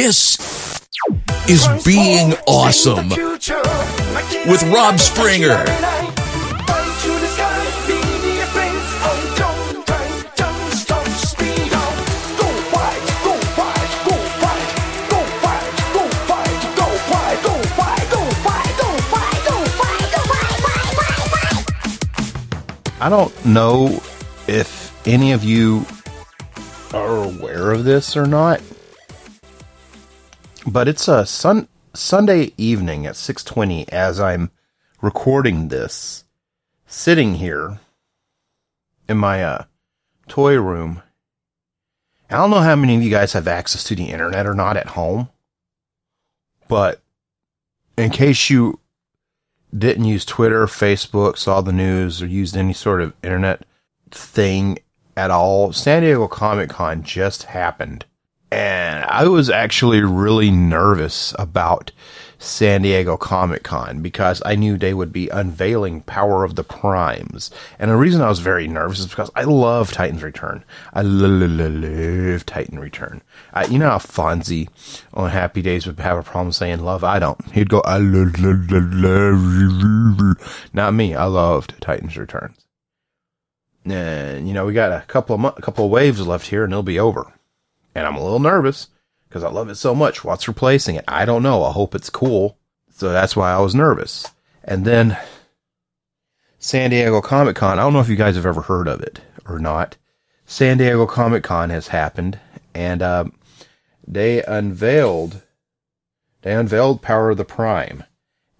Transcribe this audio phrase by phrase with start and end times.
[0.00, 0.38] This
[1.48, 5.64] is being awesome with Rob Springer.
[23.00, 24.00] I don't know
[24.46, 25.84] if any of you
[26.94, 28.60] are aware of this or not,
[30.70, 34.50] but it's a sun Sunday evening at 6:20 as I'm
[35.00, 36.24] recording this,
[36.86, 37.80] sitting here
[39.08, 39.64] in my uh,
[40.26, 41.02] toy room.
[42.30, 44.76] I don't know how many of you guys have access to the internet or not
[44.76, 45.30] at home,
[46.68, 47.00] but
[47.96, 48.80] in case you
[49.76, 53.64] didn't use Twitter, Facebook, saw the news, or used any sort of internet
[54.10, 54.78] thing
[55.16, 58.04] at all, San Diego Comic Con just happened.
[58.50, 61.92] And I was actually really nervous about
[62.38, 67.50] San Diego Comic Con because I knew they would be unveiling Power of the Primes.
[67.78, 70.64] And the reason I was very nervous is because I love Titan's Return.
[70.94, 73.22] I love Titan Return.
[73.52, 74.68] I, you know how Fonzie
[75.12, 77.02] on Happy Days would have a problem saying love?
[77.04, 77.44] I don't.
[77.50, 80.68] He'd go, I love, love, love.
[80.72, 81.14] Not me.
[81.14, 82.56] I loved Titan's Returns.
[83.84, 86.72] And, you know, we got a couple of, mo- couple of waves left here and
[86.72, 87.32] it'll be over.
[87.98, 88.88] And I'm a little nervous
[89.28, 90.22] because I love it so much.
[90.22, 91.04] What's replacing it?
[91.08, 91.64] I don't know.
[91.64, 92.56] I hope it's cool.
[92.90, 94.24] So that's why I was nervous.
[94.62, 95.18] And then
[96.60, 97.78] San Diego Comic Con.
[97.78, 99.96] I don't know if you guys have ever heard of it or not.
[100.46, 102.38] San Diego Comic Con has happened,
[102.72, 103.32] and um,
[104.06, 105.42] they unveiled
[106.42, 108.04] they unveiled Power of the Prime,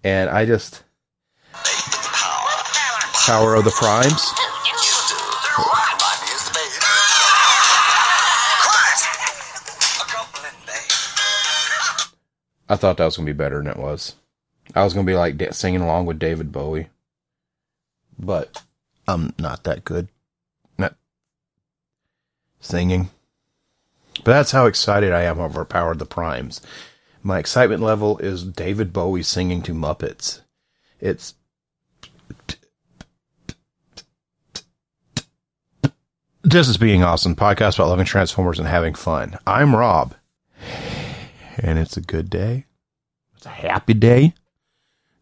[0.03, 0.83] and I just
[3.25, 4.33] Power of the Primes.
[12.69, 14.15] I thought that was gonna be better than it was.
[14.75, 16.89] I was gonna be like singing along with David Bowie,
[18.17, 18.61] but
[19.07, 20.07] I'm not that good.
[20.77, 20.95] Not
[22.59, 23.09] singing.
[24.17, 26.61] But that's how excited I am over Power of the Primes.
[27.23, 30.41] My excitement level is David Bowie singing to Muppets.
[30.99, 31.33] It's
[36.41, 37.35] This is being awesome.
[37.35, 39.37] Podcast about loving Transformers and having fun.
[39.45, 40.15] I'm Rob.
[41.61, 42.65] And it's a good day.
[43.35, 44.33] It's a happy day.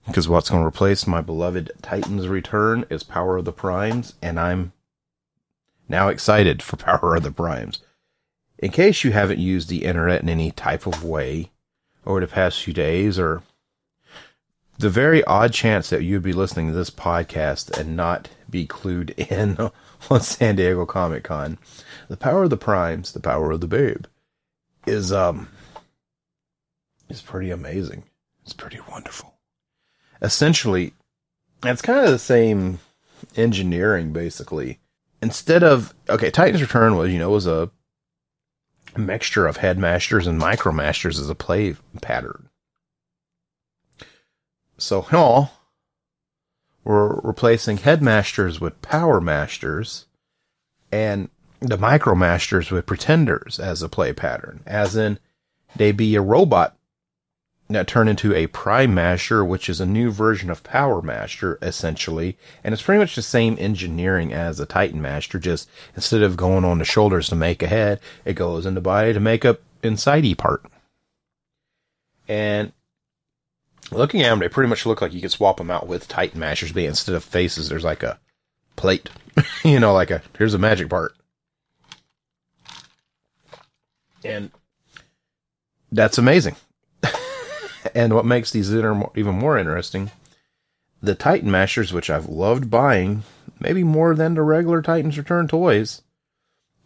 [0.06, 4.40] Because what's going to replace my beloved Titan's return is Power of the Primes, and
[4.40, 4.72] I'm
[5.90, 7.80] now excited for Power of the Primes.
[8.58, 11.52] In case you haven't used the internet in any type of way
[12.06, 13.44] over the past few days, or
[14.80, 19.10] the very odd chance that you'd be listening to this podcast and not be clued
[19.32, 19.58] in
[20.10, 21.58] on San Diego Comic Con,
[22.08, 24.06] the Power of the Primes, the Power of the Babe,
[24.86, 25.50] is um
[27.10, 28.04] is pretty amazing.
[28.44, 29.36] It's pretty wonderful.
[30.22, 30.94] Essentially,
[31.64, 32.80] it's kind of the same
[33.36, 34.80] engineering, basically.
[35.22, 37.70] Instead of okay, Titan's Return was you know was a
[38.96, 42.50] mixture of headmasters and micromasters as a play pattern.
[44.78, 45.50] So here
[46.84, 50.06] we're replacing headmasters with power masters,
[50.92, 51.30] and
[51.60, 54.62] the micromasters with pretenders as a play pattern.
[54.66, 55.20] As in,
[55.76, 56.78] they be a robot
[57.70, 62.38] that turn into a Prime Master, which is a new version of Power Master, essentially.
[62.64, 66.64] And it's pretty much the same engineering as a Titan Master, just instead of going
[66.64, 69.60] on the shoulders to make a head, it goes in the body to make up
[69.84, 70.64] insidey part.
[72.28, 72.72] And
[73.92, 76.40] looking at them, they pretty much look like you could swap them out with Titan
[76.40, 78.20] Masters, but instead of faces, there's like a
[78.78, 79.10] plate.
[79.66, 81.14] you know, like a, here's a magic part.
[84.24, 84.52] And
[85.92, 86.56] that's amazing.
[87.98, 90.12] And what makes these even more interesting,
[91.02, 93.24] the Titan Masters, which I've loved buying,
[93.60, 96.04] maybe more than the regular Titans Return toys,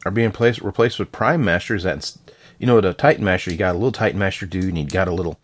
[0.06, 1.84] are being placed replaced with Prime Masters.
[1.84, 2.18] That's
[2.60, 5.10] you know, the Titan Master, you got a little Titan Master dude, and you got
[5.10, 5.38] a little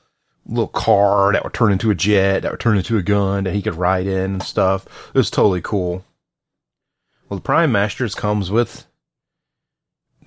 [0.45, 3.53] little car that would turn into a jet, that would turn into a gun that
[3.53, 4.86] he could ride in and stuff.
[5.13, 6.06] It was totally cool.
[7.27, 8.87] Well, the Prime Masters comes with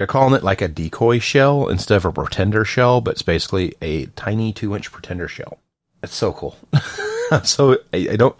[0.00, 3.74] they're calling it like a decoy shell instead of a pretender shell, but it's basically
[3.82, 5.58] a tiny two inch pretender shell.
[6.02, 6.56] It's so cool.
[7.44, 8.34] so I, I, don't,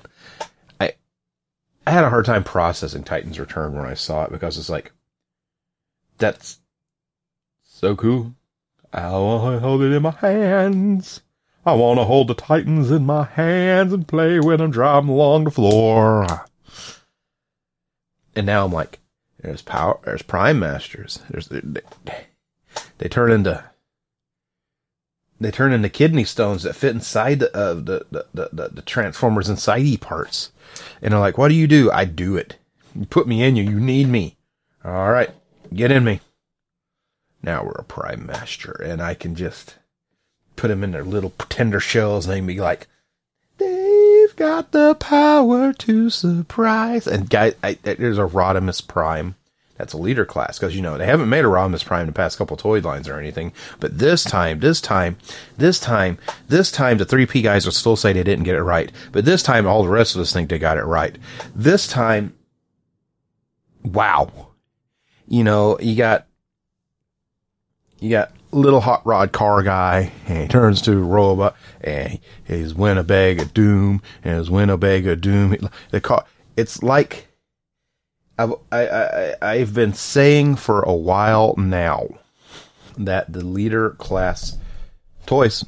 [0.80, 0.94] I,
[1.86, 4.92] I had a hard time processing Titan's Return when I saw it because it's like,
[6.16, 6.58] that's
[7.62, 8.34] so cool.
[8.90, 11.20] I want to hold it in my hands.
[11.66, 15.10] I want to hold the Titans in my hands and play with them, drive them
[15.10, 16.46] along the floor.
[18.34, 18.99] And now I'm like,
[19.42, 19.98] there's power.
[20.04, 21.20] There's Prime Masters.
[21.30, 21.60] There's they,
[22.98, 23.64] they turn into
[25.40, 30.00] they turn into kidney stones that fit inside the, the, the, the, the, Transformers inside
[30.02, 30.52] parts.
[31.00, 31.90] And they're like, what do you do?
[31.90, 32.56] I do it.
[32.94, 33.64] You put me in you.
[33.64, 34.36] You need me.
[34.84, 35.30] All right.
[35.72, 36.20] Get in me.
[37.42, 39.76] Now we're a Prime Master and I can just
[40.56, 42.86] put them in their little pretender shells and they can be like,
[44.40, 47.06] got the power to surprise.
[47.06, 49.34] And guys, I, there's a Rodimus Prime
[49.76, 52.12] that's a leader class because you know they haven't made a Rodimus Prime in the
[52.14, 53.52] past couple toy lines or anything.
[53.80, 55.18] But this time, this time,
[55.58, 56.16] this time,
[56.48, 58.90] this time, the three P guys will still say they didn't get it right.
[59.12, 61.18] But this time, all the rest of us think they got it right.
[61.54, 62.34] This time,
[63.84, 64.48] wow,
[65.28, 66.26] you know, you got
[67.98, 72.74] you got little hot rod car guy, and he turns to a robot, and he's
[72.74, 75.56] Winnebago Doom, and his Winnebago Doom.
[75.90, 76.24] The car,
[76.56, 77.28] it's like
[78.38, 82.08] I've, I, I, I've been saying for a while now
[82.96, 84.56] that the leader class
[85.26, 85.64] toys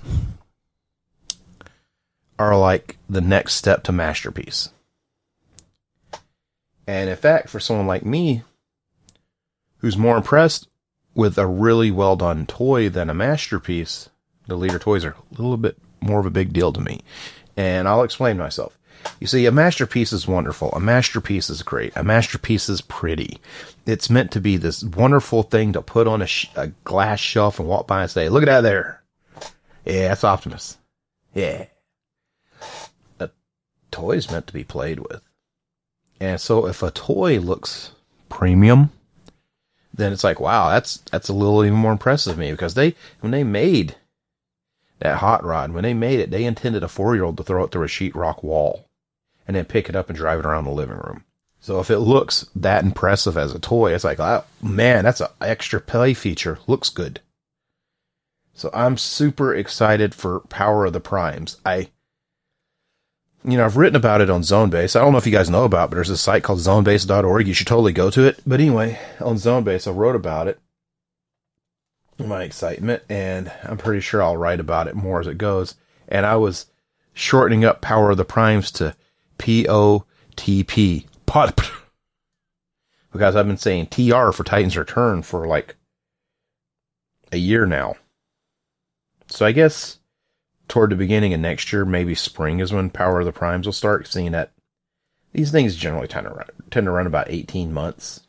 [2.39, 4.71] are like the next step to masterpiece.
[6.87, 8.43] And in fact, for someone like me,
[9.79, 10.69] who's more impressed
[11.15, 14.09] with a really well done toy than a masterpiece,
[14.47, 17.01] the leader toys are a little bit more of a big deal to me.
[17.57, 18.79] And I'll explain myself.
[19.21, 20.71] You see, a masterpiece is wonderful.
[20.73, 21.93] A masterpiece is great.
[21.97, 23.41] A masterpiece is pretty.
[23.85, 27.59] It's meant to be this wonderful thing to put on a, sh- a glass shelf
[27.59, 29.03] and walk by and say, look at that there.
[29.85, 30.79] Yeah, that's Optimus.
[31.35, 31.67] Yeah.
[33.19, 33.31] A
[33.91, 35.23] toy is meant to be played with.
[36.21, 37.91] And so if a toy looks
[38.29, 38.91] premium,
[39.95, 42.95] then it's like, wow, that's, that's a little even more impressive to me because they,
[43.21, 43.97] when they made
[45.01, 47.65] that hot rod, when they made it, they intended a four year old to throw
[47.65, 48.89] it through a sheetrock wall
[49.47, 51.25] and then pick it up and drive it around the living room.
[51.61, 55.29] So if it looks that impressive as a toy, it's like, oh, man, that's an
[55.41, 56.59] extra play feature.
[56.67, 57.21] Looks good.
[58.55, 61.59] So I'm super excited for Power of the Primes.
[61.65, 61.91] I,
[63.45, 64.95] you know, I've written about it on Zonebase.
[64.95, 67.47] I don't know if you guys know about, it, but there's a site called zonebase.org.
[67.49, 68.41] You should totally go to it.
[68.47, 70.61] But anyway, on Zonebase, I wrote about it,
[72.19, 75.75] my excitement, and I'm pretty sure I'll write about it more as it goes.
[76.09, 76.67] And I was
[77.15, 78.95] shortening up Power of the Primes to
[79.39, 80.05] P O
[80.37, 81.07] T P.
[81.27, 81.61] Pot.
[83.13, 85.77] Because I've been saying TR for Titan's Return for like
[87.31, 87.97] a year now.
[89.27, 89.99] So I guess
[90.73, 93.75] toward the beginning of next year, maybe spring is when Power of the Primes will
[93.75, 94.53] start, seeing that
[95.35, 98.23] these things generally tend to run, tend to run about 18 months.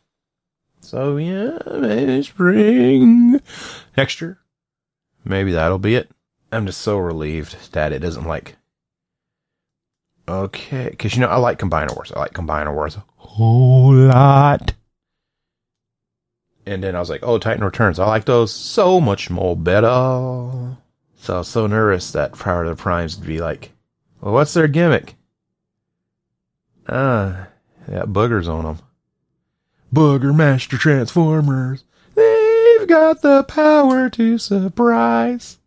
[0.81, 3.40] So yeah, maybe spring
[3.95, 4.40] next year.
[5.24, 6.12] Maybe that'll be it.
[6.51, 8.57] I'm just so relieved that it isn't like
[10.28, 12.12] Okay, because you know I like Combiner Wars.
[12.12, 14.74] I like Combiner Wars a whole lot.
[16.66, 18.00] And then I was like, oh, Titan Returns.
[18.00, 20.78] I like those so much more better.
[21.24, 23.72] So I was so nervous that Power of the Primes would be like,
[24.20, 25.16] well, what's their gimmick?
[26.90, 27.48] Ah,
[27.88, 28.80] uh, got boogers on them.
[29.96, 31.86] Booger Master Transformers.
[32.14, 35.60] They've got the power to surprise.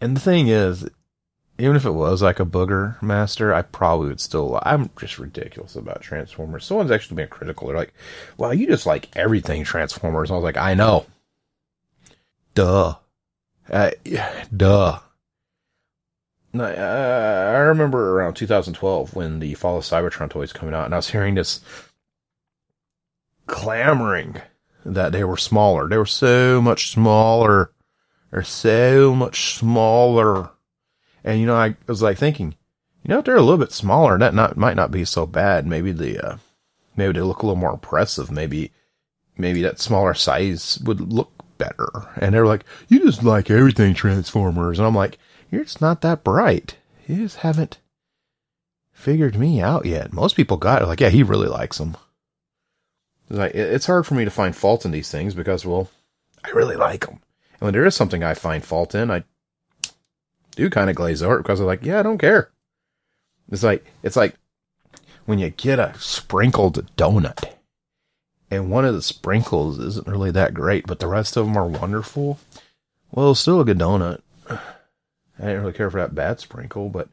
[0.00, 0.88] And the thing is,
[1.56, 4.58] even if it was like a booger master, I probably would still.
[4.64, 6.64] I'm just ridiculous about Transformers.
[6.64, 7.68] Someone's actually been critical.
[7.68, 7.94] They're like,
[8.36, 11.06] "Well, you just like everything Transformers." I was like, "I know."
[12.56, 12.96] Duh.
[13.70, 13.90] Uh,
[14.56, 15.00] duh.
[16.54, 20.98] Uh, I remember around 2012 when the Fall of Cybertron toys coming out, and I
[20.98, 21.60] was hearing this
[23.46, 24.40] clamoring
[24.84, 25.88] that they were smaller.
[25.88, 27.72] They were so much smaller.
[28.30, 30.50] They're so much smaller
[31.26, 32.54] and you know, I was like thinking,
[33.02, 35.66] you know, if they're a little bit smaller, that not might not be so bad.
[35.66, 36.36] Maybe the uh,
[36.96, 38.30] maybe they look a little more impressive.
[38.30, 38.72] Maybe
[39.36, 41.88] maybe that smaller size would look better.
[42.16, 45.18] And they're like, you just like everything Transformers, and I'm like,
[45.50, 46.76] you're just not that bright.
[47.06, 47.78] You just haven't
[48.92, 50.12] figured me out yet.
[50.12, 50.86] Most people got it.
[50.86, 51.96] Like, yeah, he really likes them.
[53.30, 55.90] It's hard for me to find fault in these things because, well,
[56.44, 57.20] I really like them.
[57.54, 59.24] And when there is something I find fault in, I
[60.54, 62.50] do kind of glaze over because I'm like, yeah, I don't care.
[63.50, 64.34] It's like it's like
[65.24, 67.52] when you get a sprinkled donut,
[68.50, 71.66] and one of the sprinkles isn't really that great, but the rest of them are
[71.66, 72.38] wonderful.
[73.10, 74.20] Well, still a good donut.
[74.48, 74.58] I
[75.38, 77.08] didn't really care for that bad sprinkle, but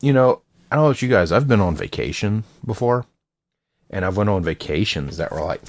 [0.00, 1.32] you know, I don't know about you guys.
[1.32, 3.06] I've been on vacation before,
[3.90, 5.62] and I've went on vacations that were like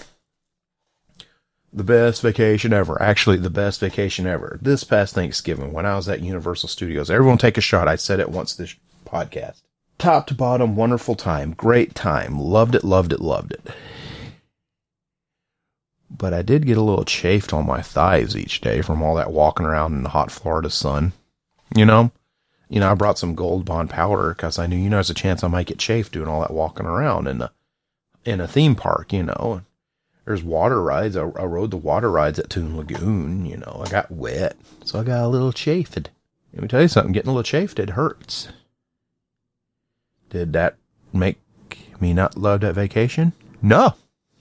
[1.73, 3.01] the best vacation ever.
[3.01, 4.59] Actually, the best vacation ever.
[4.61, 7.87] This past Thanksgiving, when I was at Universal Studios, everyone take a shot.
[7.87, 9.61] I said it once this podcast.
[10.03, 11.53] Top to bottom, wonderful time.
[11.53, 12.37] Great time.
[12.37, 13.61] Loved it, loved it, loved it.
[16.09, 19.31] but I did get a little chafed on my thighs each day from all that
[19.31, 21.13] walking around in the hot Florida sun.
[21.75, 22.11] You know,
[22.69, 25.13] you know, I brought some Gold Bond powder because I knew, you know, there's a
[25.13, 27.51] chance I might get chafed doing all that walking around in a
[28.25, 29.13] in a theme park.
[29.13, 29.61] You know,
[30.25, 31.15] there's water rides.
[31.15, 33.45] I, I rode the water rides at Toon Lagoon.
[33.45, 36.09] You know, I got wet, so I got a little chafed.
[36.53, 37.13] Let me tell you something.
[37.13, 38.49] Getting a little chafed, it hurts.
[40.33, 40.77] Did that
[41.13, 41.37] make
[42.01, 43.33] me not love that vacation?
[43.61, 43.93] No,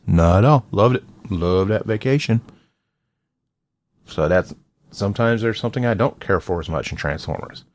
[0.06, 0.64] not at all.
[0.72, 1.04] Loved it.
[1.30, 2.40] Loved that vacation.
[4.06, 4.54] So that's
[4.90, 7.66] sometimes there's something I don't care for as much in Transformers.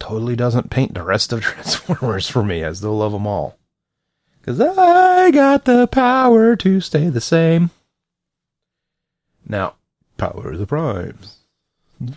[0.00, 2.64] Totally doesn't paint the rest of Transformers for me.
[2.64, 3.58] I still love them all.
[4.42, 7.70] Cause I got the power to stay the same.
[9.46, 9.76] Now,
[10.16, 11.36] power of the primes.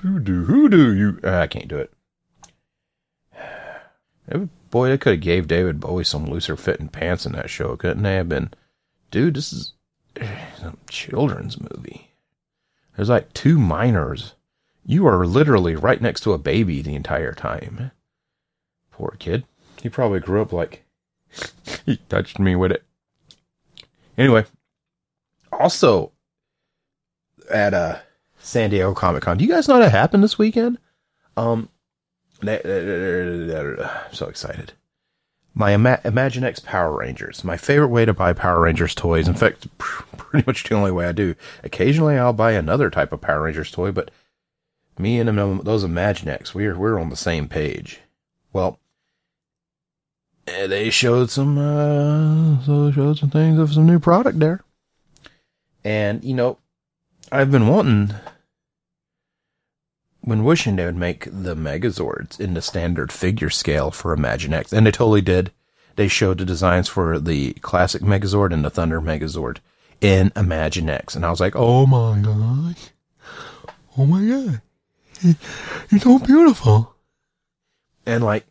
[0.02, 1.20] Who do, who do you?
[1.24, 1.94] I can't do it.
[4.70, 8.04] Boy, they could have gave David Bowie some looser fitting pants in that show, couldn't
[8.04, 8.52] they have been?
[9.12, 9.74] Dude, this is
[10.18, 12.12] a children's movie.
[12.96, 14.34] There's like two minors.
[14.86, 17.92] You are literally right next to a baby the entire time.
[18.92, 19.44] Poor kid.
[19.82, 20.84] He probably grew up like
[21.86, 22.84] he touched me with it.
[24.18, 24.46] Anyway,
[25.52, 26.12] also
[27.52, 28.00] at uh
[28.40, 29.38] San Diego Comic Con.
[29.38, 30.78] Do you guys know what happened this weekend?
[31.36, 31.70] Um,
[32.42, 34.74] I'm so excited.
[35.54, 37.44] My Ima- Imaginext Power Rangers.
[37.44, 39.28] My favorite way to buy Power Rangers toys.
[39.28, 41.36] In fact, pretty much the only way I do.
[41.64, 44.12] Occasionally, I'll buy another type of Power Rangers toy, but
[45.00, 45.30] me and
[45.66, 48.02] those Imaginext, we're we're on the same page.
[48.54, 48.80] Well,
[50.48, 54.64] eh, they showed some uh, showed some things of some new product there,
[55.84, 56.58] and you know,
[57.32, 58.14] I've been wanting
[60.28, 64.86] when wishing they would make the Megazords in the standard figure scale for Imaginext, and
[64.86, 65.52] they totally did.
[65.96, 69.60] They showed the designs for the classic Megazord and the Thunder Megazord
[70.02, 72.76] in Imaginext, and I was like, "Oh my god!
[73.98, 74.62] Oh my god!
[75.90, 76.94] You're so beautiful!"
[78.06, 78.46] And like,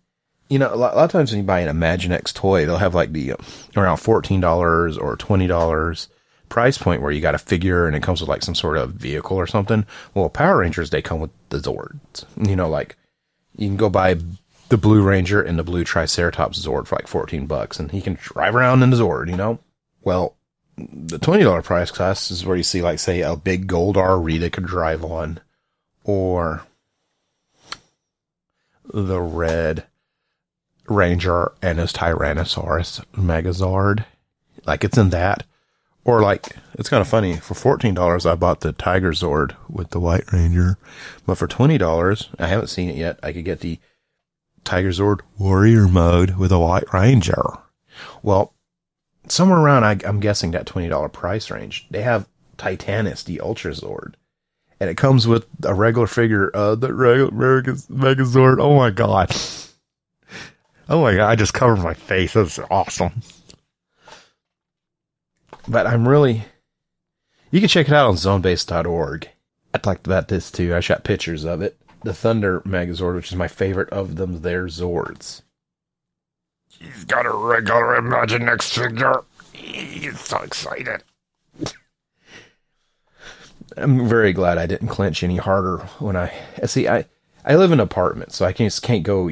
[0.48, 2.78] you know, a lot, a lot of times when you buy an Imaginext toy, they'll
[2.78, 3.36] have like the uh,
[3.76, 6.08] around fourteen dollars or twenty dollars
[6.48, 8.92] price point where you got a figure and it comes with like some sort of
[8.92, 9.86] vehicle or something.
[10.14, 12.24] Well, Power Rangers, they come with the Zords.
[12.36, 12.96] You know, like
[13.56, 14.16] you can go buy
[14.68, 18.18] the Blue Ranger and the Blue Triceratops Zord for like 14 bucks and he can
[18.20, 19.58] drive around in the Zord, you know?
[20.02, 20.36] Well,
[20.76, 24.66] the $20 price class is where you see like, say, a big gold Rita could
[24.66, 25.40] drive on
[26.04, 26.62] or
[28.92, 29.84] the red
[30.88, 34.04] Ranger and his Tyrannosaurus Megazord.
[34.64, 35.44] Like it's in that
[36.06, 37.36] or like, it's kind of funny.
[37.36, 40.78] For fourteen dollars, I bought the Tiger Zord with the White Ranger,
[41.26, 43.18] but for twenty dollars, I haven't seen it yet.
[43.24, 43.80] I could get the
[44.64, 47.42] Tiger Zord Warrior mode with a White Ranger.
[48.22, 48.54] Well,
[49.26, 53.72] somewhere around, I, am guessing that twenty dollar price range, they have Titanus, the Ultra
[53.72, 54.14] Zord,
[54.78, 58.60] and it comes with a regular figure of the regular Megazord.
[58.60, 59.34] Oh my god!
[60.88, 61.28] Oh my god!
[61.28, 62.34] I just covered my face.
[62.34, 63.22] That's awesome.
[65.68, 66.44] But I'm really.
[67.50, 69.28] You can check it out on zonebase.org.
[69.74, 70.74] I talked about this too.
[70.74, 71.78] I shot pictures of it.
[72.02, 75.42] The Thunder Megazord, which is my favorite of them, their Zords.
[76.68, 79.22] He's got a regular Imaginext figure.
[79.52, 81.02] He's so excited.
[83.76, 86.32] I'm very glad I didn't clench any harder when I
[86.64, 87.04] see I
[87.44, 89.30] I live in an apartment, so I can't can't go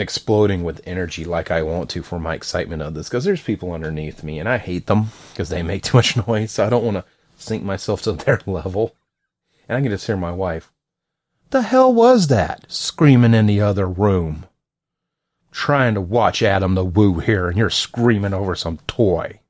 [0.00, 3.72] exploding with energy like I want to for my excitement of this because there's people
[3.72, 6.52] underneath me and I hate them because they make too much noise.
[6.52, 7.04] So I don't want to
[7.36, 8.94] sink myself to their level.
[9.68, 10.70] And I can just hear my wife,
[11.50, 12.70] the hell was that?
[12.70, 14.46] Screaming in the other room.
[15.52, 19.40] Trying to watch Adam the Woo here and you're screaming over some toy.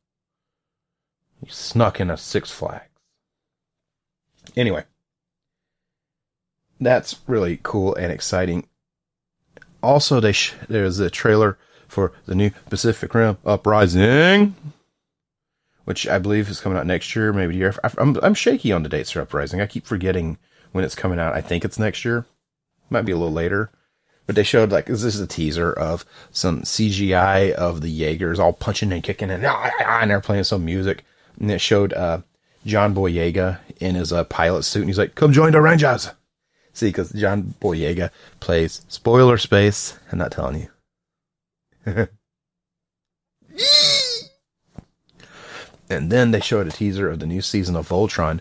[1.40, 2.90] You snuck in a Six Flags.
[4.54, 4.84] Anyway,
[6.78, 8.66] that's really cool and exciting
[9.84, 14.54] also, they sh- there's a trailer for the new Pacific Rim Uprising,
[15.84, 17.74] which I believe is coming out next year, maybe year.
[17.98, 19.60] I'm I'm shaky on the dates for Uprising.
[19.60, 20.38] I keep forgetting
[20.72, 21.34] when it's coming out.
[21.34, 22.26] I think it's next year.
[22.90, 23.70] Might be a little later.
[24.26, 28.54] But they showed like this is a teaser of some CGI of the Jaegers all
[28.54, 31.04] punching and kicking and, and they're playing some music.
[31.38, 32.22] And it showed uh,
[32.64, 36.10] John Boyega in his uh, pilot suit, and he's like, "Come join the Rangers."
[36.74, 39.96] See, because John Boyega plays spoiler space.
[40.10, 40.68] I'm not telling you.
[45.88, 48.40] and then they showed a teaser of the new season of Voltron,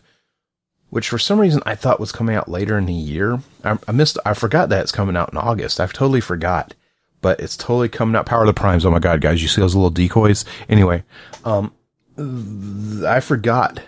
[0.90, 3.40] which for some reason I thought was coming out later in the year.
[3.64, 4.18] I, I missed.
[4.26, 5.80] I forgot that it's coming out in August.
[5.80, 6.74] I've totally forgot,
[7.22, 8.26] but it's totally coming out.
[8.26, 8.84] Power of the Primes.
[8.84, 9.44] Oh my god, guys!
[9.44, 10.44] You see those little decoys?
[10.70, 11.04] Anyway,
[11.46, 11.72] um,
[13.06, 13.80] I forgot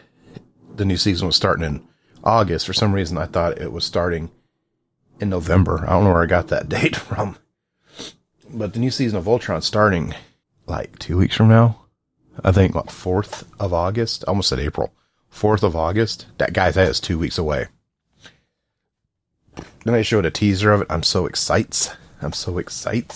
[0.75, 1.87] the new season was starting in
[2.23, 2.67] August.
[2.67, 4.29] For some reason, I thought it was starting
[5.19, 5.83] in November.
[5.87, 7.37] I don't know where I got that date from.
[8.49, 10.13] But the new season of Voltron starting
[10.65, 11.81] like two weeks from now.
[12.43, 14.23] I think like 4th of August.
[14.25, 14.93] Almost said April.
[15.33, 16.27] 4th of August.
[16.37, 17.67] That guys, that is two weeks away.
[19.55, 20.87] Then they showed a teaser of it.
[20.89, 21.91] I'm so excited.
[22.21, 23.15] I'm so excited.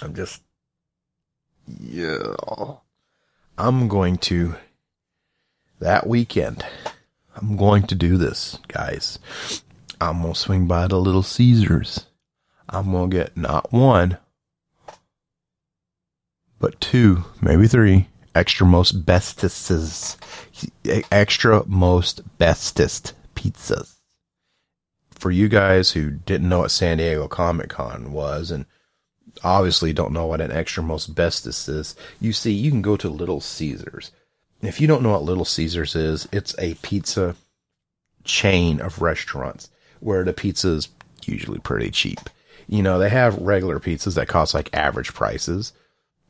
[0.00, 0.42] I'm just,
[1.80, 2.34] yeah.
[3.56, 4.56] I'm going to,
[5.78, 6.64] that weekend,
[7.36, 9.18] I'm going to do this, guys.
[10.02, 12.06] I'm going to swing by the Little Caesars.
[12.68, 14.18] I'm going to get not one,
[16.58, 20.16] but two, maybe three extra most bestesses,
[21.12, 23.94] extra most bestest pizzas.
[25.10, 28.66] For you guys who didn't know what San Diego Comic Con was and
[29.44, 33.08] obviously don't know what an extra most bestest is, you see, you can go to
[33.08, 34.10] Little Caesars.
[34.62, 37.36] If you don't know what Little Caesars is, it's a pizza
[38.24, 39.70] chain of restaurants
[40.02, 40.88] where the pizza is
[41.24, 42.20] usually pretty cheap.
[42.68, 45.72] You know, they have regular pizzas that cost like average prices,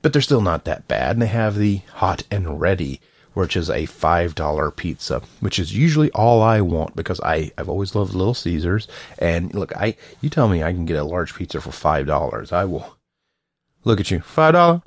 [0.01, 1.13] but they're still not that bad.
[1.13, 3.01] And they have the hot and ready,
[3.35, 7.95] which is a $5 pizza, which is usually all I want because I, I've always
[7.95, 8.89] loved Little Caesars.
[9.19, 12.53] And look, I, you tell me I can get a large pizza for $5.
[12.53, 12.97] I will
[13.85, 14.19] look at you.
[14.21, 14.83] $5?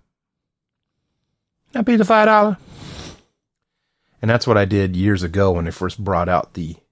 [1.72, 2.58] That pizza $5?
[4.22, 6.85] And that's what I did years ago when they first brought out the, the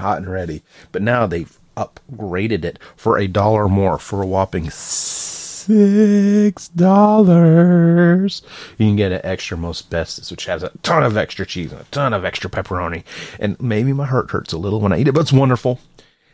[0.00, 0.62] hot and ready.
[0.90, 8.42] But now they've upgraded it for a dollar more for a whopping six dollars.
[8.78, 11.80] You can get an extra most bestest, which has a ton of extra cheese and
[11.80, 13.04] a ton of extra pepperoni.
[13.38, 15.78] And maybe my heart hurts a little when I eat it, but it's wonderful.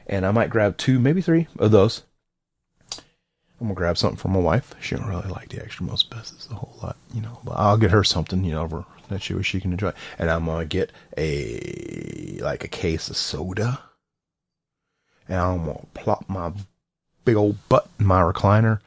[0.07, 2.03] And I might grab two, maybe three of those.
[3.61, 4.75] I'm gonna grab something for my wife.
[4.81, 7.41] She don't really like the extra most bestest a whole lot, you know.
[7.45, 9.93] But I'll get her something, you know, that she was she can enjoy.
[10.19, 13.81] And I'm gonna get a like a case of soda
[15.29, 16.53] and I'm gonna plop my
[17.25, 18.81] big old butt in my recliner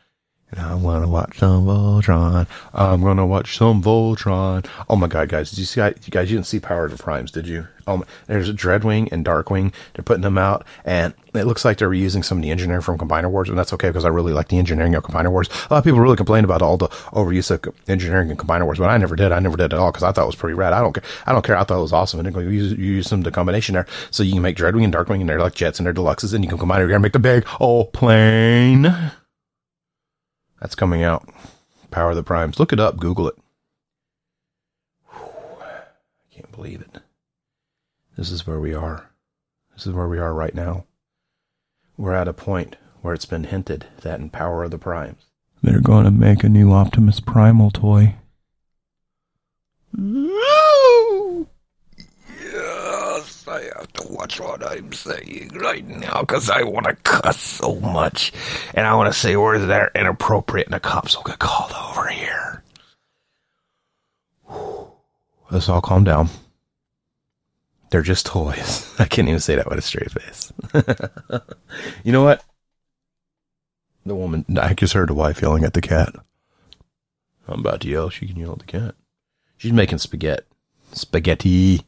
[0.52, 2.48] and I want to watch some Voltron.
[2.74, 4.68] I'm going to watch some Voltron.
[4.90, 5.50] Oh my God, guys.
[5.50, 7.68] Did you see, you guys, you didn't see Power of the Primes, did you?
[7.88, 9.74] Oh, there's a Dreadwing and Darkwing.
[9.94, 12.98] They're putting them out and it looks like they're reusing some of the engineering from
[12.98, 13.50] Combiner Wars.
[13.50, 15.48] And that's okay because I really like the engineering of Combiner Wars.
[15.50, 18.78] A lot of people really complain about all the overuse of engineering in Combiner Wars,
[18.78, 19.32] but I never did.
[19.32, 20.74] I never did at all because I thought it was pretty rad.
[20.74, 21.04] I don't care.
[21.26, 21.58] I don't care.
[21.58, 22.20] I thought it was awesome.
[22.20, 23.88] And you use, you use some the combination there.
[24.12, 26.44] So you can make Dreadwing and Darkwing and they're like jets and they're deluxes and
[26.44, 29.12] you can combine it together and make the big old plane.
[30.62, 31.28] That's coming out.
[31.90, 32.60] Power of the Primes.
[32.60, 32.98] Look it up.
[32.98, 33.36] Google it.
[35.12, 35.24] Whew.
[35.60, 37.00] I can't believe it.
[38.16, 39.10] This is where we are.
[39.74, 40.86] This is where we are right now.
[41.98, 45.24] We're at a point where it's been hinted that in Power of the Primes,
[45.64, 48.16] they're going to make a new Optimus Primal toy.
[52.40, 57.40] Yes, I have to watch what I'm saying right now because I want to cuss
[57.40, 58.34] so much.
[58.74, 61.72] And I want to say words that are inappropriate and the cops will get called
[61.72, 62.64] over here.
[65.50, 66.30] Let's all calm down.
[67.90, 68.96] They're just toys.
[69.00, 70.52] I can't even say that with a straight face.
[72.04, 72.44] you know what?
[74.06, 76.16] The woman, I just heard the wife yelling at the cat.
[77.48, 78.10] I'm about to yell.
[78.10, 78.96] She can yell at the cat.
[79.58, 80.44] She's making spaghetti.
[80.94, 81.86] Spaghetti.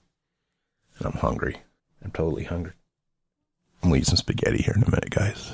[1.00, 1.58] And I'm hungry.
[2.04, 2.74] I'm totally hungry.
[3.82, 5.54] I'm gonna eat some spaghetti here in a minute, guys.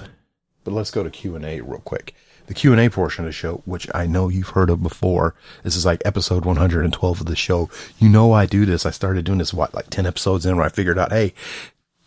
[0.63, 2.13] But let's go to Q and A real quick.
[2.47, 5.35] The Q and A portion of the show, which I know you've heard of before.
[5.63, 7.69] This is like episode 112 of the show.
[7.99, 8.85] You know I do this.
[8.85, 11.33] I started doing this what like 10 episodes in where I figured out, hey,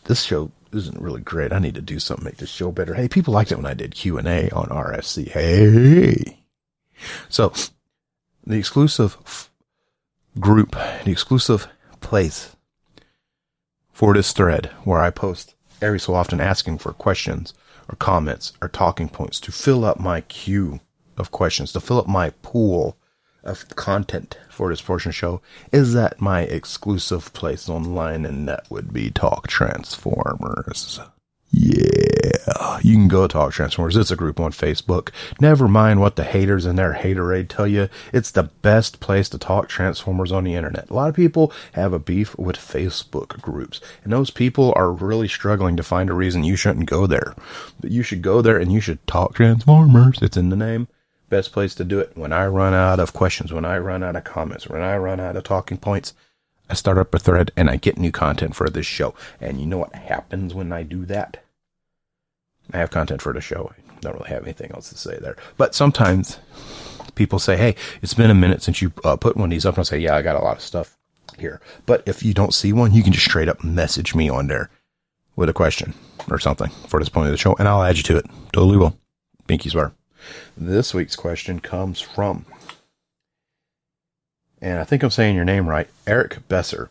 [0.04, 1.52] this show isn't really great.
[1.52, 2.94] I need to do something to make this show better.
[2.94, 5.28] Hey, people liked it when I did Q and A on RSC.
[5.28, 6.40] Hey,
[7.28, 7.52] so
[8.46, 9.50] the exclusive
[10.38, 10.72] group,
[11.04, 11.68] the exclusive
[12.00, 12.56] place
[13.92, 17.54] for this thread where I post every so often asking for questions
[17.88, 20.80] or comments or talking points to fill up my queue
[21.16, 22.96] of questions, to fill up my pool
[23.42, 25.40] of content for this portion show
[25.72, 31.00] is that my exclusive place online and that would be Talk Transformers.
[31.54, 33.94] Yeah, you can go talk Transformers.
[33.94, 35.10] It's a group on Facebook.
[35.38, 37.90] Never mind what the haters in their haterade tell you.
[38.10, 40.88] It's the best place to talk Transformers on the internet.
[40.88, 45.28] A lot of people have a beef with Facebook groups, and those people are really
[45.28, 47.34] struggling to find a reason you shouldn't go there.
[47.80, 50.20] But you should go there and you should talk Transformers.
[50.22, 50.88] It's in the name.
[51.28, 52.12] Best place to do it.
[52.14, 55.20] When I run out of questions, when I run out of comments, when I run
[55.20, 56.14] out of talking points,
[56.72, 59.14] I start up a thread and I get new content for this show.
[59.42, 61.44] And you know what happens when I do that?
[62.72, 63.74] I have content for the show.
[63.78, 65.36] I don't really have anything else to say there.
[65.58, 66.38] But sometimes
[67.14, 69.74] people say, "Hey, it's been a minute since you uh, put one of these up,"
[69.74, 70.96] and I say, "Yeah, I got a lot of stuff
[71.38, 71.60] here.
[71.84, 74.70] But if you don't see one, you can just straight up message me on there
[75.36, 75.92] with a question
[76.30, 78.24] or something for this point of the show, and I'll add you to it.
[78.54, 78.96] Totally will.
[79.46, 79.92] Pinky swear.
[80.56, 82.46] This week's question comes from,
[84.62, 86.90] and I think I'm saying your name right, Eric Besser.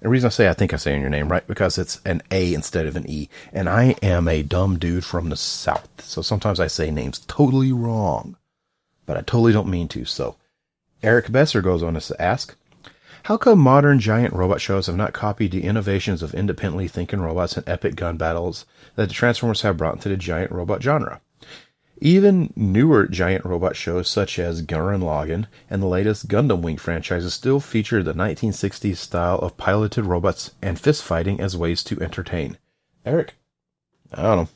[0.00, 2.54] The reason I say I think I'm saying your name right because it's an A
[2.54, 6.58] instead of an E, and I am a dumb dude from the South, so sometimes
[6.58, 8.36] I say names totally wrong,
[9.06, 10.04] but I totally don't mean to.
[10.06, 10.36] So,
[11.02, 12.56] Eric Besser goes on to ask,
[13.24, 17.56] how come modern giant robot shows have not copied the innovations of independently thinking robots
[17.56, 21.20] and epic gun battles that the Transformers have brought to the giant robot genre?
[22.04, 27.32] Even newer giant robot shows such as Gurren Lagann and the latest Gundam Wing franchises
[27.32, 32.58] still feature the 1960s style of piloted robots and fist fighting as ways to entertain.
[33.06, 33.36] Eric,
[34.12, 34.48] I don't know.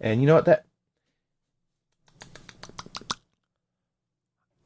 [0.00, 0.44] And you know what?
[0.44, 0.64] That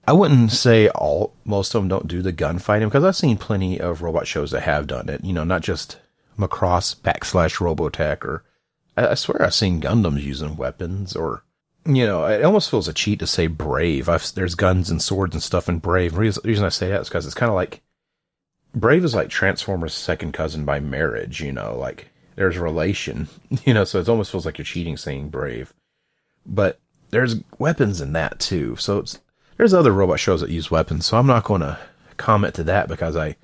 [0.06, 3.80] I wouldn't say all most of them don't do the gunfighting because I've seen plenty
[3.80, 5.24] of robot shows that have done it.
[5.24, 6.00] You know, not just
[6.38, 8.44] Macross backslash Robotech or
[8.94, 11.44] I, I swear I've seen Gundams using weapons or
[11.86, 14.08] you know, it almost feels a cheat to say Brave.
[14.08, 16.14] I've, there's guns and swords and stuff in Brave.
[16.14, 17.82] The reason, reason I say that is because it's kind of like
[18.74, 21.40] Brave is like Transformers' second cousin by marriage.
[21.40, 23.28] You know, like there's relation.
[23.64, 25.72] You know, so it almost feels like you're cheating saying Brave,
[26.44, 26.78] but
[27.10, 28.76] there's weapons in that too.
[28.76, 29.04] So
[29.56, 31.78] there's other robot shows that use weapons, so I'm not going to
[32.16, 33.36] comment to that because I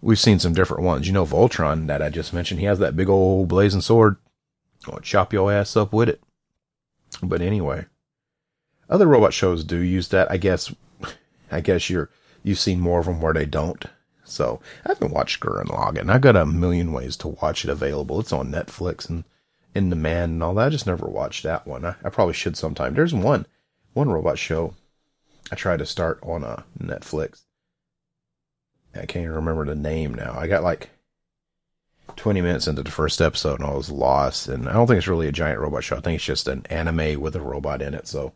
[0.00, 1.06] we've seen some different ones.
[1.06, 4.16] You know, Voltron that I just mentioned, he has that big old blazing sword.
[4.86, 6.22] I'll chop your ass up with it.
[7.22, 7.86] But anyway,
[8.88, 10.30] other robot shows do use that.
[10.30, 10.72] I guess,
[11.50, 12.10] I guess you're
[12.42, 13.84] you've seen more of them where they don't.
[14.24, 16.10] So I haven't watched Gurren Lagann.
[16.10, 18.20] I've got a million ways to watch it available.
[18.20, 19.24] It's on Netflix and
[19.74, 20.66] in demand and all that.
[20.66, 21.84] I just never watched that one.
[21.84, 22.94] I, I probably should sometime.
[22.94, 23.46] There's one
[23.94, 24.74] one robot show
[25.50, 27.42] I tried to start on a uh, Netflix.
[28.94, 30.34] I can't even remember the name now.
[30.36, 30.90] I got like
[32.16, 34.48] 20 minutes into the first episode and I was lost.
[34.48, 35.96] And I don't think it's really a giant robot show.
[35.96, 38.06] I think it's just an anime with a robot in it.
[38.08, 38.32] So,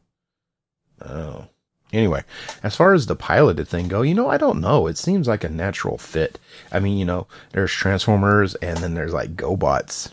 [1.05, 1.47] oh.
[1.93, 2.25] Anyway,
[2.63, 4.87] as far as the piloted thing go, you know, I don't know.
[4.87, 6.39] It seems like a natural fit.
[6.71, 10.11] I mean, you know, there's Transformers and then there's like GoBots.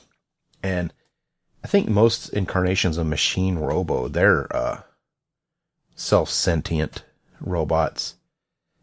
[0.61, 0.91] And
[1.63, 4.81] I think most incarnations of Machine Robo, they're, uh,
[5.95, 7.03] self sentient
[7.39, 8.15] robots.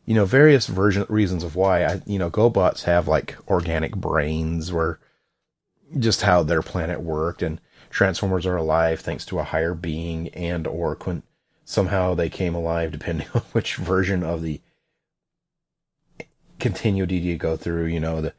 [0.07, 4.73] You know, various version reasons of why I, you know, GoBots have like organic brains,
[4.73, 4.99] where
[5.99, 10.67] just how their planet worked, and Transformers are alive thanks to a higher being, and
[10.67, 11.25] or quint-
[11.65, 14.61] somehow they came alive depending on which version of the
[16.61, 17.87] continuity you go through.
[17.87, 18.35] You know, the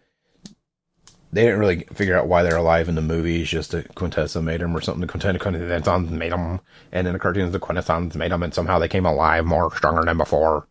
[1.34, 3.49] they didn't really figure out why they're alive in the movies.
[3.49, 5.01] Just the Quintessa made them or something.
[5.01, 8.88] The Quintessons made them, and in the cartoons, the Quintessons made them, and somehow they
[8.88, 10.67] came alive more stronger than before.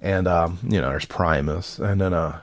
[0.00, 2.40] And um, you know, there's Primus, and then uh,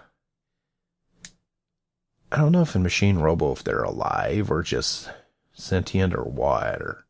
[2.32, 5.10] I don't know if in Machine Robo if they're alive or just
[5.54, 7.06] sentient or what or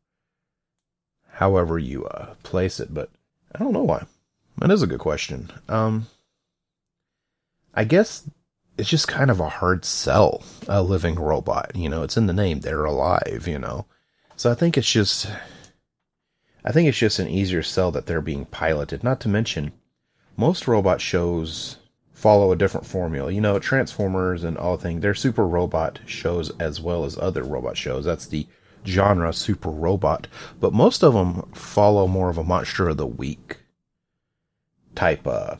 [1.32, 3.10] however you uh place it, but
[3.54, 4.04] I don't know why.
[4.58, 5.50] That is a good question.
[5.68, 6.06] Um,
[7.74, 8.28] I guess
[8.76, 11.72] it's just kind of a hard sell, a living robot.
[11.74, 13.86] You know, it's in the name, they're alive, you know.
[14.36, 15.26] So I think it's just,
[16.64, 19.02] I think it's just an easier sell that they're being piloted.
[19.02, 19.72] Not to mention,
[20.36, 21.78] most robot shows
[22.12, 23.30] follow a different formula.
[23.30, 27.76] You know, Transformers and all things, they're super robot shows as well as other robot
[27.76, 28.04] shows.
[28.04, 28.46] That's the
[28.86, 30.26] genre super robot.
[30.60, 33.58] But most of them follow more of a monster of the week
[34.94, 35.56] type uh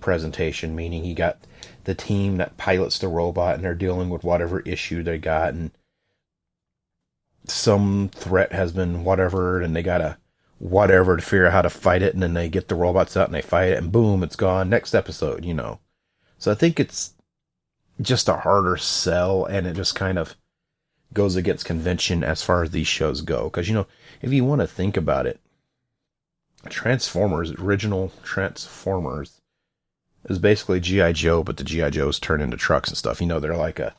[0.00, 1.38] presentation, meaning you got
[1.84, 5.70] the team that pilots the robot and they're dealing with whatever issue they got and
[7.48, 10.18] some threat has been whatever and they gotta
[10.58, 13.26] whatever to figure out how to fight it and then they get the robots out
[13.26, 14.68] and they fight it and boom it's gone.
[14.68, 15.80] Next episode you know.
[16.38, 17.14] So i think it's
[18.00, 20.36] just a harder sell and it just kind of
[21.14, 23.44] goes against convention as far as these shows go.
[23.44, 23.86] Because you know
[24.22, 25.40] if you want to think about it
[26.68, 29.40] transformers original transformers
[30.28, 33.20] is basically GI Joe, but the GI Joes turn into trucks and stuff.
[33.20, 33.94] You know, they're like a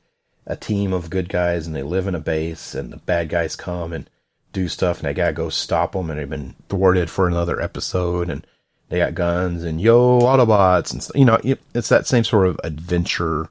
[0.46, 3.56] a team of good guys, and they live in a base, and the bad guys
[3.56, 4.10] come and
[4.58, 8.30] do stuff, and they gotta go stop them, and they've been thwarted for another episode,
[8.30, 8.46] and
[8.89, 11.39] they got guns and yo Autobots, and you know,
[11.74, 13.50] it's that same sort of adventure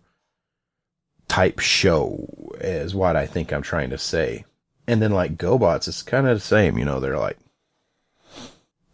[1.29, 4.45] type show is what I think I'm trying to say.
[4.87, 6.79] And then like GoBots, it's kind of the same.
[6.79, 7.39] You know, they're like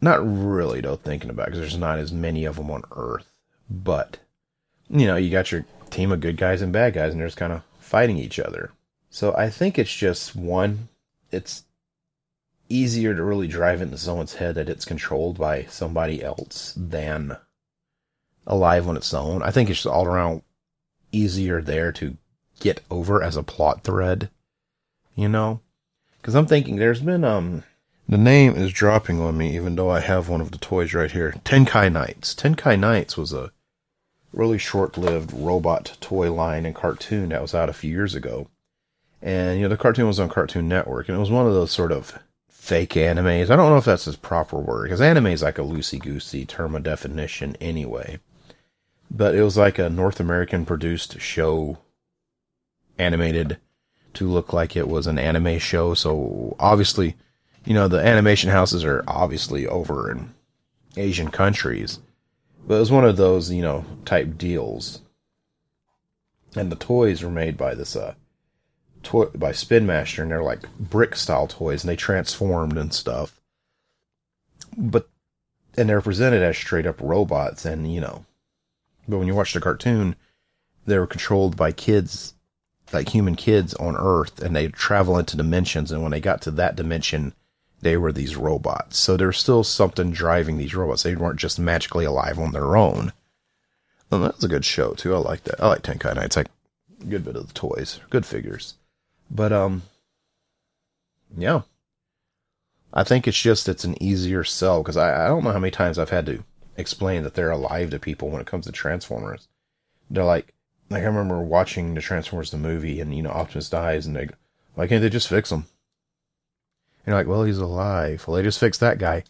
[0.00, 3.28] not really though thinking about because there's not as many of them on Earth.
[3.70, 4.18] But,
[4.88, 7.38] you know, you got your team of good guys and bad guys, and they're just
[7.38, 8.70] kind of fighting each other.
[9.10, 10.88] So I think it's just one,
[11.30, 11.64] it's
[12.68, 17.36] easier to really drive into someone's head that it's controlled by somebody else than
[18.46, 19.42] alive on its own.
[19.42, 20.42] I think it's all around
[21.12, 22.16] easier there to
[22.60, 24.30] get over as a plot thread,
[25.14, 25.60] you know?
[26.20, 27.64] Because I'm thinking there's been, um,
[28.08, 31.10] the name is dropping on me, even though I have one of the toys right
[31.10, 31.34] here.
[31.44, 32.34] Tenkai Knights.
[32.34, 33.52] Tenkai Knights was a
[34.32, 38.48] really short lived robot toy line and cartoon that was out a few years ago.
[39.20, 41.70] And, you know, the cartoon was on Cartoon Network, and it was one of those
[41.70, 42.18] sort of
[42.62, 43.50] fake animes.
[43.50, 46.46] I don't know if that's his proper word, because anime is like a loosey goosey
[46.46, 48.20] term of definition anyway.
[49.10, 51.78] But it was like a North American produced show,
[52.98, 53.58] animated
[54.14, 55.94] to look like it was an anime show.
[55.94, 57.16] So obviously,
[57.64, 60.32] you know, the animation houses are obviously over in
[60.96, 61.98] Asian countries.
[62.64, 65.02] But it was one of those, you know, type deals.
[66.54, 68.14] And the toys were made by this uh
[69.02, 73.40] toy by Spin Master, and they're like brick style toys, and they transformed and stuff.
[74.76, 75.08] But
[75.76, 78.24] and they're presented as straight up robots, and you know,
[79.08, 80.16] but when you watch the cartoon,
[80.86, 82.34] they were controlled by kids,
[82.92, 86.50] like human kids on Earth, and they travel into dimensions, and when they got to
[86.52, 87.34] that dimension,
[87.80, 88.98] they were these robots.
[88.98, 91.02] So there's still something driving these robots.
[91.02, 93.12] They weren't just magically alive on their own.
[94.10, 95.14] And that was a good show too.
[95.14, 95.60] I like that.
[95.60, 96.36] I like Tenkai Knights.
[96.36, 96.48] Like
[97.08, 98.74] good bit of the toys, good figures.
[99.34, 99.82] But um,
[101.36, 101.62] yeah,
[102.92, 105.70] I think it's just it's an easier sell because I, I don't know how many
[105.70, 106.44] times I've had to
[106.76, 109.48] explain that they're alive to people when it comes to Transformers.
[110.10, 110.52] They're like,
[110.90, 114.26] like I remember watching the Transformers the movie, and you know Optimus dies, and they,
[114.26, 114.34] go,
[114.74, 115.64] why can't they just fix him?
[117.04, 118.24] And you're like, well, he's alive.
[118.26, 119.24] Well, they just fixed that guy.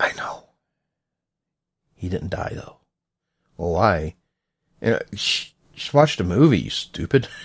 [0.00, 0.44] I know.
[1.94, 2.78] He didn't die though.
[3.58, 4.14] Well, why?
[4.80, 7.28] And, uh, sh- just watch the movie, you stupid.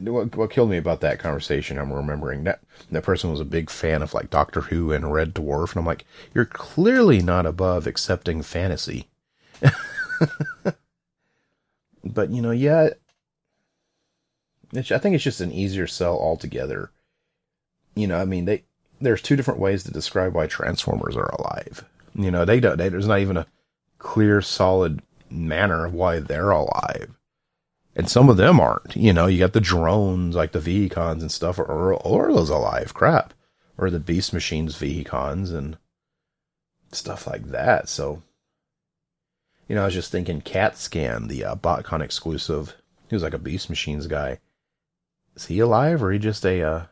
[0.00, 3.68] what, what killed me about that conversation, I'm remembering that that person was a big
[3.68, 7.86] fan of like Doctor Who and Red Dwarf, and I'm like, you're clearly not above
[7.86, 9.08] accepting fantasy.
[12.04, 12.90] but you know, yeah,
[14.74, 16.90] I think it's just an easier sell altogether.
[17.94, 18.62] You know, I mean, they
[19.00, 21.84] there's two different ways to describe why Transformers are alive.
[22.14, 22.78] You know, they don't.
[22.78, 23.46] They, there's not even a
[23.98, 27.16] clear, solid manner of why they're alive
[27.94, 28.96] and some of them aren't.
[28.96, 32.94] You know, you got the drones like the Vehicons and stuff, or, or those alive
[32.94, 33.34] crap,
[33.76, 35.76] or the Beast Machines Vehicons and
[36.90, 37.88] stuff like that.
[37.88, 38.22] So,
[39.68, 42.76] you know, I was just thinking Cat Scan, the uh, BotCon exclusive.
[43.08, 44.38] He was like a Beast Machines guy.
[45.36, 46.84] Is he alive, or he just a uh,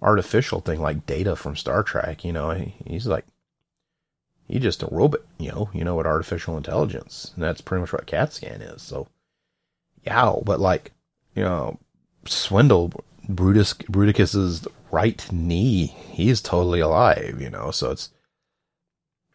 [0.00, 2.24] artificial thing like Data from Star Trek?
[2.24, 3.26] You know, he, he's like
[4.48, 5.20] he's just a robot.
[5.38, 8.82] You know, you know what artificial intelligence, and that's pretty much what Cat Scan is.
[8.82, 9.08] So
[10.04, 10.92] yeah, but like,
[11.34, 11.78] you know,
[12.26, 12.92] Swindle,
[13.28, 18.10] Brutus, Bruticus's right knee, he's totally alive, you know, so it's,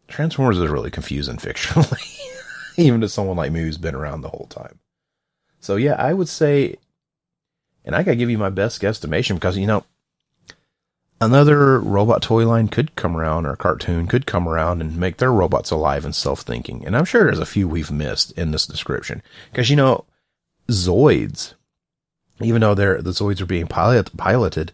[0.08, 2.19] Transformers is really confusing fictionally,
[2.77, 4.80] even to someone like me who's been around the whole time.
[5.60, 6.77] So yeah, I would say,
[7.84, 9.84] and I gotta give you my best guesstimation because, you know,
[11.19, 15.32] another robot toy line could come around or cartoon could come around and make their
[15.32, 16.86] robots alive and self-thinking.
[16.86, 20.06] And I'm sure there's a few we've missed in this description because, you know,
[20.69, 21.53] Zoids,
[22.41, 24.73] even though they're the Zoids are being pilot, piloted,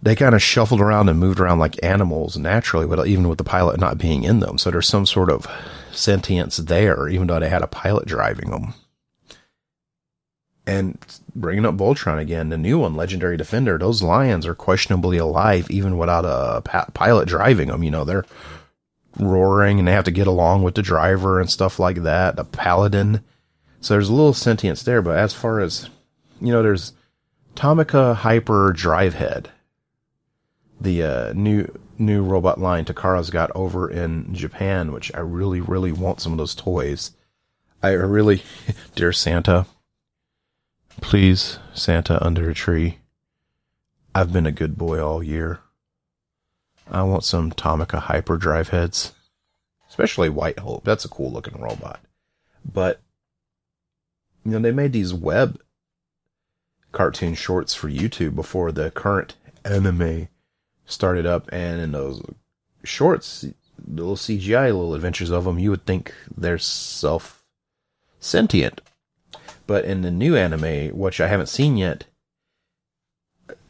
[0.00, 3.44] they kind of shuffled around and moved around like animals naturally, but even with the
[3.44, 4.58] pilot not being in them.
[4.58, 5.46] So there's some sort of
[5.90, 8.74] sentience there, even though they had a pilot driving them.
[10.66, 10.98] And
[11.34, 15.96] bringing up Voltron again, the new one, Legendary Defender, those lions are questionably alive even
[15.96, 16.60] without a
[16.92, 17.82] pilot driving them.
[17.82, 18.26] You know, they're
[19.18, 22.36] roaring and they have to get along with the driver and stuff like that.
[22.36, 23.24] The Paladin
[23.80, 25.88] so there's a little sentience there, but as far as,
[26.40, 26.92] you know, there's
[27.54, 29.46] Tomica Hyper Drivehead,
[30.80, 31.66] the uh, new
[31.98, 36.38] new robot line Takara's got over in Japan, which I really, really want some of
[36.38, 37.12] those toys.
[37.82, 38.42] I really,
[38.94, 39.66] dear Santa,
[41.00, 42.98] please, Santa under a tree.
[44.14, 45.60] I've been a good boy all year.
[46.90, 49.12] I want some Tomica Hyper Drive heads,
[49.88, 50.84] especially White Hope.
[50.84, 52.00] That's a cool looking robot.
[52.64, 53.00] But
[54.44, 55.60] you know, they made these web
[56.92, 60.28] cartoon shorts for YouTube before the current anime
[60.86, 62.22] started up, and in those
[62.84, 63.54] shorts, the
[64.02, 67.44] little CGI little adventures of them, you would think they're self
[68.20, 68.80] sentient.
[69.66, 72.06] But in the new anime, which I haven't seen yet,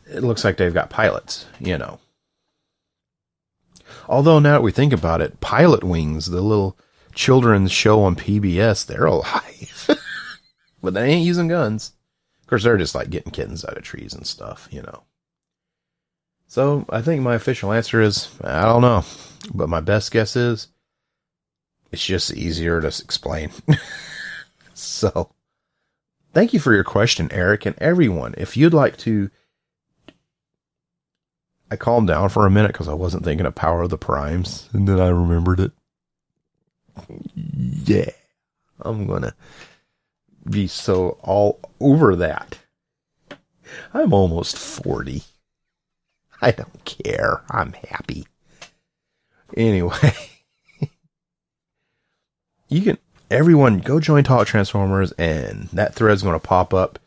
[0.07, 1.99] it looks like they've got pilots, you know.
[4.09, 6.79] Although now that we think about it, Pilot Wings, the little
[7.15, 9.91] children's show on PBS, they're alive.
[10.83, 11.93] But they ain't using guns.
[12.41, 15.03] Of course, they're just like getting kittens out of trees and stuff, you know.
[16.47, 19.05] So I think my official answer is I don't know.
[19.53, 20.69] But my best guess is
[21.93, 23.51] it's just easier to explain.
[24.75, 25.31] so,
[26.35, 28.35] thank you for your question, Eric, and everyone.
[28.37, 29.31] If you'd like to,
[31.71, 34.69] I calmed down for a minute because I wasn't thinking of Power of the Primes,
[34.73, 35.73] and then I remembered it.
[37.85, 38.11] Yeah,
[38.81, 39.35] I'm gonna
[40.51, 42.59] be so all over that.
[43.93, 45.23] I'm almost 40.
[46.43, 47.43] I don't care.
[47.51, 48.27] I'm happy.
[49.57, 50.13] Anyway,
[52.69, 52.99] you can,
[53.31, 56.99] everyone go join Talk Transformers and that thread's going to pop up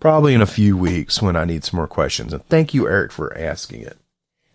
[0.00, 2.32] probably in a few weeks when I need some more questions.
[2.32, 3.98] And thank you, Eric, for asking it.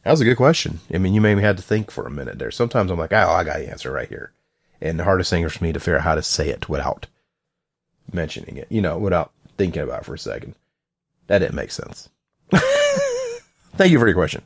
[0.03, 0.79] That was a good question.
[0.93, 2.51] I mean, you maybe had to think for a minute there.
[2.51, 4.34] Sometimes I'm like, oh, I got the answer right here.
[4.81, 7.08] And the hardest thing is for me to figure out how to say it without
[8.11, 10.55] mentioning it, you know, without thinking about it for a second.
[11.27, 12.09] That didn't make sense.
[12.51, 14.43] Thank you for your question.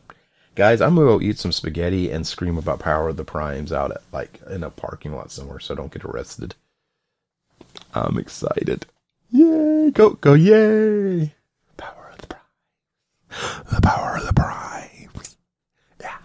[0.56, 3.92] Guys, I'm gonna go eat some spaghetti and scream about Power of the Primes out
[3.92, 6.56] at like in a parking lot somewhere so don't get arrested.
[7.94, 8.86] I'm excited.
[9.32, 9.92] Yay!
[9.92, 11.34] Go go yay!
[11.78, 13.74] Power of the Primes.
[13.76, 15.38] The power of the Primes.
[16.02, 16.18] Yeah.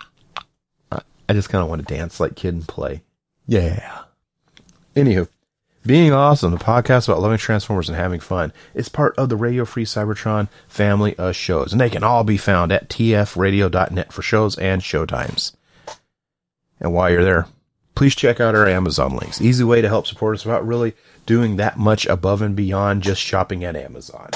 [0.90, 3.02] I, I just kinda want to dance like Kid 'n Play.
[3.46, 4.02] Yeah.
[4.96, 5.28] Anywho.
[5.86, 9.66] Being Awesome, the podcast about loving Transformers and having fun, is part of the Radio
[9.66, 14.56] Free Cybertron family of shows, and they can all be found at tfradio.net for shows
[14.56, 15.54] and showtimes.
[16.80, 17.48] And while you're there,
[17.94, 19.42] please check out our Amazon links.
[19.42, 20.94] Easy way to help support us without really
[21.26, 24.30] doing that much above and beyond just shopping at Amazon.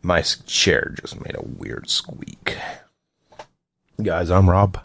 [0.00, 2.56] My chair just made a weird squeak.
[4.00, 4.80] Guys, I'm Rob.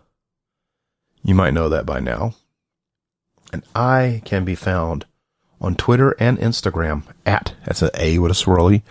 [1.23, 2.34] You might know that by now.
[3.53, 5.05] And I can be found
[5.62, 8.84] on Twitter and Instagram at, that's an A with a swirly,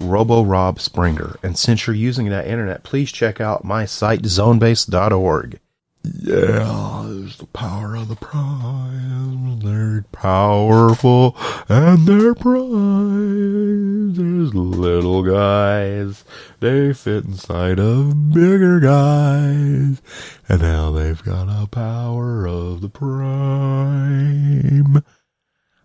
[0.00, 1.36] Rob Springer.
[1.42, 5.60] And since you're using that internet, please check out my site, zonebase.org.
[6.06, 9.64] Yeah, there's the power of the primes.
[9.64, 11.34] They're powerful
[11.68, 14.18] and they're primes.
[14.18, 16.24] There's little guys.
[16.60, 20.02] They fit inside of bigger guys.
[20.46, 25.02] And now they've got a power of the prime.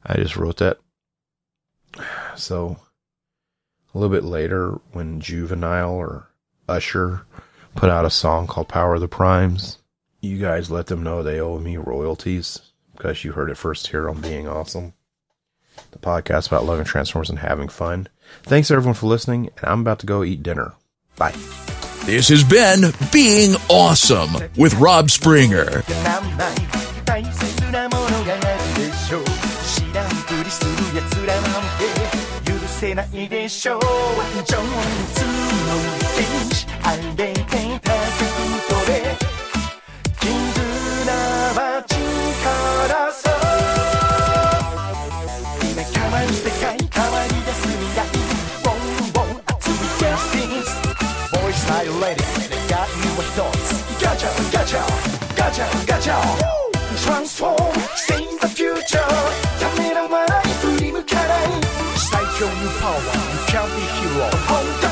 [0.06, 0.78] I just wrote that.
[2.36, 2.78] So
[3.94, 6.30] a little bit later, when Juvenile or
[6.68, 7.26] Usher
[7.76, 9.78] put out a song called Power of the Primes,
[10.22, 12.60] you guys let them know they owe me royalties
[12.96, 14.94] because you heard it first here on Being Awesome.
[15.92, 18.08] The podcast about loving Transformers and having fun.
[18.44, 20.74] Thanks everyone for listening, and I'm about to go eat dinner.
[21.16, 21.36] Bye.
[22.06, 25.84] This has been Being Awesome with Rob Springer.
[32.80, 33.84] せないでしょう上
[34.46, 34.64] 手の
[36.16, 36.24] 天
[36.56, 38.24] 使あれてたく
[38.70, 38.94] とれ
[40.22, 40.32] 絆
[41.60, 42.00] は力
[43.12, 43.34] そう
[45.70, 48.08] 今変わる世界変わり出す未来
[48.64, 48.74] ボン
[49.12, 50.80] ボン熱いキャスティンス
[51.34, 52.88] ボイスタイレディ願い
[53.18, 54.80] は一つガチャガチャ
[55.38, 56.60] ガチャガチャ
[56.96, 59.29] Transform, save the future.
[62.40, 64.89] パワー You can be hero